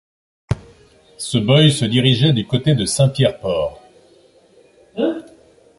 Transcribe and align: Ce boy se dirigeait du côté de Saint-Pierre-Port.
Ce 1.19 1.37
boy 1.37 1.71
se 1.71 1.85
dirigeait 1.85 2.33
du 2.33 2.47
côté 2.47 2.73
de 2.73 2.85
Saint-Pierre-Port. 2.85 3.83